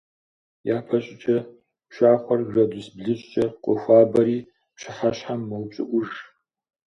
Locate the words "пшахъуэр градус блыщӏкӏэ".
1.89-3.45